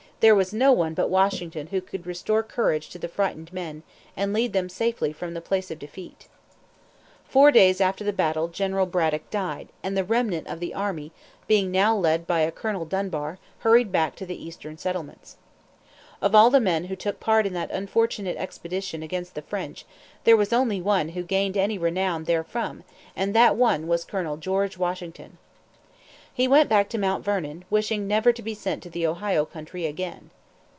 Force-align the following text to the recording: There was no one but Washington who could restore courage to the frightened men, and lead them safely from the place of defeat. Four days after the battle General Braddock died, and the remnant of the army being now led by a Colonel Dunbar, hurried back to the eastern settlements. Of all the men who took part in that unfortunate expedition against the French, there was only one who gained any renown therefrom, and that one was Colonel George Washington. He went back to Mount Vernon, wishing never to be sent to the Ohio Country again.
There 0.23 0.35
was 0.35 0.53
no 0.53 0.71
one 0.71 0.93
but 0.93 1.09
Washington 1.09 1.65
who 1.71 1.81
could 1.81 2.05
restore 2.05 2.43
courage 2.43 2.89
to 2.89 2.99
the 2.99 3.07
frightened 3.07 3.51
men, 3.51 3.81
and 4.15 4.33
lead 4.33 4.53
them 4.53 4.69
safely 4.69 5.11
from 5.11 5.33
the 5.33 5.41
place 5.41 5.71
of 5.71 5.79
defeat. 5.79 6.27
Four 7.27 7.49
days 7.49 7.81
after 7.81 8.03
the 8.03 8.13
battle 8.13 8.47
General 8.47 8.85
Braddock 8.85 9.27
died, 9.31 9.69
and 9.81 9.97
the 9.97 10.03
remnant 10.03 10.45
of 10.45 10.59
the 10.59 10.75
army 10.75 11.11
being 11.47 11.71
now 11.71 11.95
led 11.97 12.27
by 12.27 12.41
a 12.41 12.51
Colonel 12.51 12.85
Dunbar, 12.85 13.39
hurried 13.61 13.91
back 13.91 14.15
to 14.17 14.27
the 14.27 14.39
eastern 14.45 14.77
settlements. 14.77 15.37
Of 16.21 16.35
all 16.35 16.51
the 16.51 16.59
men 16.61 16.83
who 16.85 16.95
took 16.95 17.19
part 17.19 17.47
in 17.47 17.53
that 17.53 17.71
unfortunate 17.71 18.37
expedition 18.37 19.01
against 19.01 19.33
the 19.33 19.41
French, 19.41 19.85
there 20.23 20.37
was 20.37 20.53
only 20.53 20.79
one 20.79 21.09
who 21.09 21.23
gained 21.23 21.57
any 21.57 21.79
renown 21.79 22.25
therefrom, 22.25 22.83
and 23.15 23.33
that 23.33 23.55
one 23.55 23.87
was 23.87 24.05
Colonel 24.05 24.37
George 24.37 24.77
Washington. 24.77 25.39
He 26.33 26.47
went 26.47 26.69
back 26.69 26.87
to 26.89 26.97
Mount 26.97 27.25
Vernon, 27.25 27.65
wishing 27.69 28.07
never 28.07 28.31
to 28.31 28.41
be 28.41 28.53
sent 28.55 28.81
to 28.83 28.89
the 28.89 29.05
Ohio 29.05 29.43
Country 29.43 29.85
again. 29.85 30.29